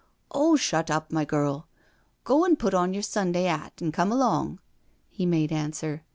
"Oh, 0.31 0.55
shut 0.55 0.89
up, 0.89 1.11
my 1.11 1.25
girl. 1.25 1.67
Go 2.23 2.43
an' 2.43 2.55
put 2.55 2.73
on 2.73 2.91
your 2.91 3.03
Sunday 3.03 3.45
'at 3.45 3.79
an' 3.83 3.91
come 3.91 4.11
along," 4.11 4.57
he 5.07 5.27
made 5.27 5.51
answer. 5.51 6.01